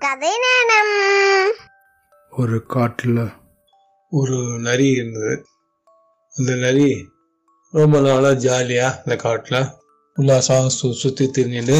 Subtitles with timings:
[0.00, 1.52] கதை நேரம்.
[2.32, 3.20] ஒரு காட்டில்
[4.12, 5.34] ஒரு நரி இருந்தது.
[6.34, 6.88] அந்த நரி
[7.72, 9.58] ரொம்ப நாளாக ஜாலியாக அந்த காட்டில்
[10.16, 11.78] உல்லாசம் சு சுற்றி திரிஞ்சுட்டு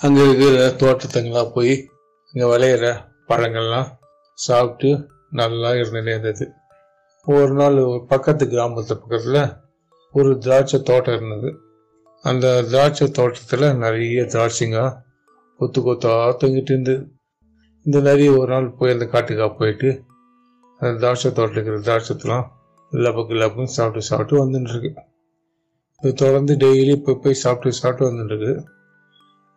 [0.00, 1.74] அங்கே இருக்கிற தோட்டத்துங்கெல்லாம் போய்
[2.34, 2.90] அங்கே விளையிற
[3.28, 3.88] பழங்கள்லாம்
[4.38, 4.90] சாப்பிட்டு
[5.30, 6.46] நல்லா இருந்துட்டே இருந்தது.
[7.26, 9.42] ஒரு நாள் ஒரு பக்கத்து கிராமத்து பக்கத்தில்
[10.14, 11.52] ஒரு திராட்சை தோட்டம் இருந்தது.
[12.24, 14.82] அந்த திராட்சை தோட்டத்தில் நிறைய திராட்சைங்க
[15.60, 17.18] கொத்து கொத்தா தொங்கிட்டு இருந்தது.
[17.86, 19.90] இந்த நரி ஒரு நாள் போய் அந்த காட்டுக்காக போயிட்டு
[20.80, 22.46] அந்த திராட்சை தோட்டம் இருக்கிற தாட்சத்தெலாம்
[22.92, 24.90] எல்லா பக்கம் எல்லா பக்கம் சாப்பிட்டு சாப்பிட்டு வந்துட்டுருக்கு
[26.02, 28.52] இது தொடர்ந்து டெய்லி போய் போய் சாப்பிட்டு சாப்பிட்டு வந்துட்டுருக்கு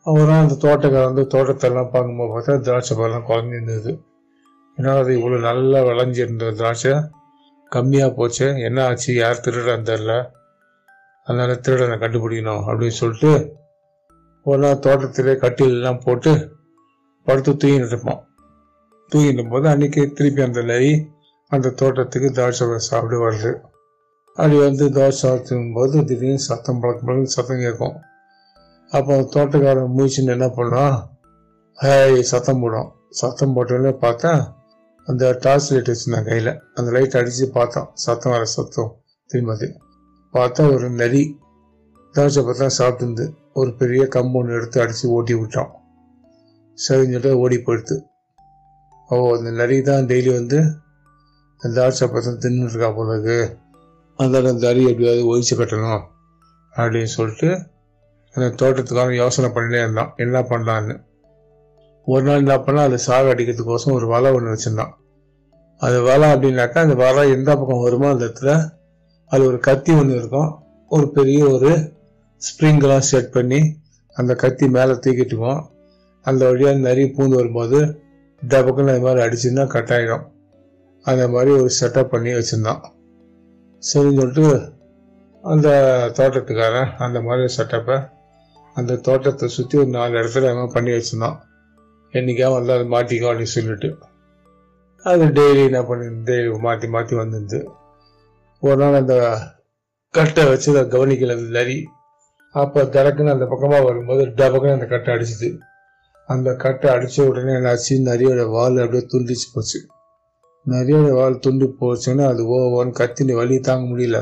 [0.06, 3.92] அப்புறம் அவரும் அந்த தோட்டக்கார வந்து தோட்டத்தெல்லாம் பார்க்கும்போது பார்த்தா திராட்சை பழம் குறைஞ்சிருந்தது
[4.78, 6.94] ஏன்னா அது இவ்வளோ நல்லா விளைஞ்சிருந்த திராட்சை.
[7.72, 10.14] கம்மியாக போச்சு என்ன ஆச்சு யார் திருடன்னு தெரில
[11.28, 13.32] அதனால் திருடனை கண்டுபிடிக்கணும் அப்படின்னு சொல்லிட்டு
[14.46, 16.32] ஒரு நாள் தோட்டத்திலே கட்டிலெலாம் போட்டு
[17.24, 18.28] படுத்து தூங்கிட்டு இருப்போம்
[19.16, 21.08] தூங்கிடும் போது அன்னைக்கு திருப்பி அந்த நரி
[21.48, 23.72] அந்த தோட்டத்துக்கு தோசை சாப்பிட்டு வருது
[24.36, 27.96] அப்படி வந்து தோசை சாப்பிடும் போது திடீர்னு சத்தம் பழக்கம் பழக்கம் சத்தம் கேட்கும்.
[28.90, 30.98] அப்போ அந்த தோட்டக்காரன் மூச்சுன்னு என்ன பண்ணுவான்?
[31.82, 32.92] ஹேய் சத்தம் போடும்.
[33.10, 34.54] சத்தம் போட்டோடனே பார்த்தா
[35.06, 36.62] அந்த டார்ச் லைட் வச்சுருந்தேன் கையில்.
[36.74, 37.90] அந்த லைட் அடித்து பார்த்தோம்.
[37.94, 39.02] சத்தம் வர சத்தம்.
[39.26, 39.74] திரும்பி
[40.34, 41.40] பார்த்தா ஒரு நரி.
[42.14, 45.34] தோசை பார்த்தா சாப்பிட்டு ஒரு பெரிய கம்பு ஒன்று எடுத்து அடித்து ஓட்டி
[46.78, 47.96] சரின்னு சரிஞ்சுட்டு ஓடி போயிடுது
[49.10, 50.60] ஓ அந்த நரி தான் டெய்லி வந்து
[51.62, 53.38] அந்த திராட்சை பசங்க தின்னுருக்கா இருக்கா
[54.16, 56.04] அந்த நரி எப்படியாவது ஒழிச்சு கட்டணும்
[56.76, 57.72] அப்படின்னு சொல்லிட்டு
[58.36, 60.14] அந்த தோட்டத்துக்கான யோசனை பண்ணிட்டே இருந்தான்.
[60.16, 60.96] என்ன பண்ணலான்னு.
[62.06, 64.94] ஒரு நாள் என்ன பண்ணால் அது சாக அடிக்கிறதுக்கோசம் ஒரு வலை ஒன்று வச்சுருந்தான்.
[65.78, 68.70] அது வலை அப்படின்னாக்கா அந்த வலை எந்த பக்கம் வருமோ அந்த இடத்துல
[69.26, 70.64] அது ஒரு கத்தி ஒன்று இருக்கும்.
[70.88, 71.94] ஒரு பெரிய ஒரு
[72.42, 73.82] ஸ்ப்ரிங்கெல்லாம் செட் பண்ணி
[74.14, 75.62] அந்த கத்தி மேலே தூக்கிட்டுவோம்
[76.26, 77.80] அந்த வழியாக நிறைய பூந்து வரும்போது
[78.42, 80.26] டபக்குன்னு அது மாதிரி அடிச்சுன்னா கட் ஆகிடும்
[81.06, 82.82] அந்த மாதிரி ஒரு செட்டப் பண்ணி வச்சுருந்தான்.
[83.84, 84.46] சரின்னு சொல்லிட்டு
[85.44, 85.70] அந்த
[86.18, 87.98] தோட்டத்துக்காரன் அந்த மாதிரி செட்டப்பை
[88.76, 91.38] அந்த தோட்டத்தை சுற்றி ஒரு நாலு இடத்துல அவன் பண்ணி வச்சுருந்தான்.
[92.14, 93.90] என்றைக்காக வந்து அதை மாட்டிக்கோ அப்படின்னு சொல்லிட்டு.
[95.06, 97.60] அது டெய்லி என்ன பண்ணி டெய்லி மாற்றி மாற்றி வந்துருந்து.
[98.64, 99.16] ஒரு நாள் அந்த
[100.14, 101.78] கட்டை வச்சு அதை கவனிக்கல அந்த நரி
[102.56, 105.50] அப்போ திறக்குன்னு அந்த பக்கமாக வரும்போது டபக்குன்னு அந்த கட்டை அடிச்சுது.
[106.30, 109.80] அந்த கட்டை அடித்த உடனே என்னாச்சு நரியோட வால் அப்படியே துண்டிச்சு போச்சு.
[110.66, 114.20] நரியோட வால் துண்டி போச்சுன்னா அது ஓ ஓன்னு கத்தினு வலி தாங்க முடியல.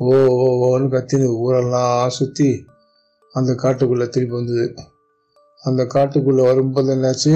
[0.00, 0.10] ஓ
[0.44, 2.48] ஓ ஓன்னு கத்தினு ஊரெல்லாம் சுற்றி
[3.34, 4.66] அந்த காட்டுக்குள்ளே திருப்பி வந்தது.
[5.60, 7.34] அந்த காட்டுக்குள்ளே வரும்போது என்னாச்சு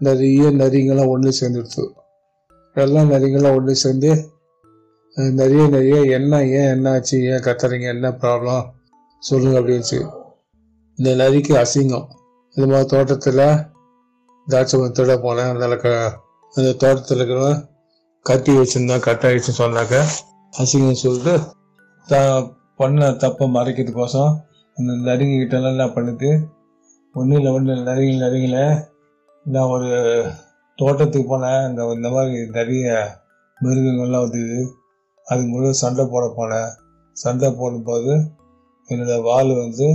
[0.00, 1.84] நிறைய நரிங்கெல்லாம் ஒன்று சேர்ந்துடுச்சு
[2.74, 4.10] எல்லாம் நரிங்கெல்லாம் ஒன்று சேர்ந்து
[5.16, 7.18] நிறைய நிறைய என்ன ஏன் என்ன ஆச்சு?
[7.24, 7.86] ஏன் கத்துறீங்க?
[7.94, 8.64] என்ன ப்ராப்ளம்
[9.22, 9.98] சொல்லுங்க அப்படின்ச்சு
[10.98, 12.08] இந்த நரிக்கு அசிங்கம்.
[12.56, 13.42] இது மாதிரி தோட்டத்தில்
[14.46, 15.50] திராட்சை மரம் திருட போனேன்.
[15.52, 15.88] அதனால் க
[16.54, 17.40] அந்த தோட்டத்தில் இருக்கிற
[18.26, 19.96] கட்டி வச்சுருந்தேன் கட்டாயிடுச்சு சொன்னாக்க
[20.52, 21.34] அசிங்கன்னு சொல்லிட்டு
[22.08, 22.46] தான்
[22.80, 24.32] பண்ண தப்பை மறைக்கிறதுக்கோசம்
[24.76, 26.30] அந்த நரிங்க என்ன பண்ணுது
[27.14, 28.58] ஒன்றும் இல்லை ஒன்றும் இல்லை நரிங்க நரிங்கள
[29.46, 29.90] நான் ஒரு
[30.78, 31.62] தோட்டத்துக்கு போனேன்.
[31.68, 32.86] இந்த இந்த மாதிரி நிறைய
[33.60, 34.58] மிருகங்கள்லாம் வந்தது.
[35.26, 36.70] அது முழுவதும் சண்டை போட போனேன்.
[37.16, 38.12] சண்டை போடும்போது
[38.88, 39.86] என்னோடய வால் வந்து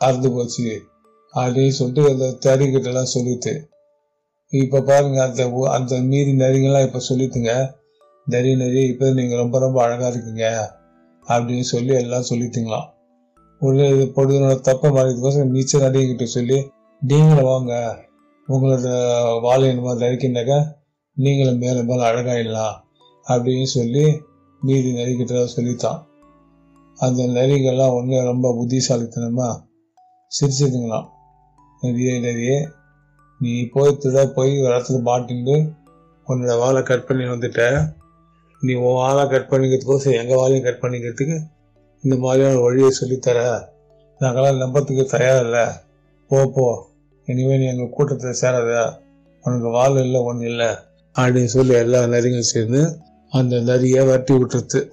[0.00, 0.66] அறுந்து போச்சு.
[1.34, 3.68] அப்படின்னு சொல்லிட்டு அந்த தறிக்கிட்டலாம் சொல்லிட்டு.
[4.48, 7.70] இப்போ பாருங்க அந்த அந்த மீறி நரிங்கெல்லாம் இப்போ சொல்லிட்டுங்க.
[8.24, 10.72] நரி நரி இப்போ நீங்கள் ரொம்ப ரொம்ப அழகாக இருக்கீங்க
[11.28, 12.88] அப்படின்னு சொல்லி எல்லாம் சொல்லிட்டுங்களாம்.
[13.58, 16.70] உடனே இது பொழுதுனோட தப்பை மறைக்கிறதுக்கோசம் நீச்சல் நடிகிட்ட சொல்லி
[17.00, 17.98] நீங்களும் வாங்க.
[18.48, 18.88] உங்களோட
[19.40, 20.64] வாழை என்னமா நரிக்கினாக்கா
[21.12, 22.76] நீங்களும் மேலே மேலே அழகாயிடலாம்
[23.28, 24.22] அப்படின்னு சொல்லி
[24.60, 26.06] மீதி நரிக்கிட்ட சொல்லித்தான்
[26.98, 29.68] அந்த நரிகள்லாம் உடனே ரொம்ப புத்திசாலித்தனமா
[30.40, 31.08] சிரிச்சதுங்களாம்
[31.80, 32.68] நிறைய
[33.38, 33.98] நீ போய்
[34.34, 35.72] போய் ஒரு இடத்துல மாட்டின்னு
[36.28, 37.88] உன்னோட வாழை கட் பண்ணி வந்துட்ட.
[38.60, 41.40] நீ உன் வாழை கட் பண்ணிக்கிறதுக்கோசம் எங்கள் வாழையும் கட் பண்ணிக்கிறதுக்கு
[42.02, 43.64] இந்த மாதிரியான வழியை சொல்லித்தர.
[44.20, 45.68] நாங்களாம் நம்பத்துக்கு தயாரில்லை.
[46.28, 46.88] போ போ.
[47.24, 49.00] இனிமேல் நீ எங்கள் கூட்டத்தில் சேராத.
[49.42, 50.66] உனக்கு வாழை இல்லை ஒன்றும் இல்லை.
[51.18, 52.98] அப்படின்னு சொல்லி எல்லா நரிகளும் சேர்ந்து
[53.30, 54.90] அந்த நரியை வரட்டி விட்டுருது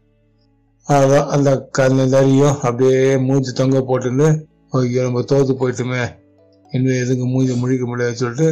[0.87, 6.25] அதான் அந்த க- அந்த நரியும் அப்படியே மூஞ்சி தொங்க போட்டுன்னு ஐயோ நம்ம தோத்து போயிட்டுமே.
[6.71, 8.47] இன்னும் எதுக்கு மூஞ்சி முழிக்க முடியாது சொல்லிட்டு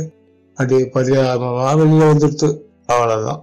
[0.58, 1.22] அப்படியே பதியா
[1.78, 2.48] வெளியில் வந்துடுத்து.
[2.88, 3.42] அவ்வளோதான்